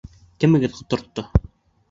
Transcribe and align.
Кемегеҙ 0.43 0.73
ҡотортто? 0.79 1.27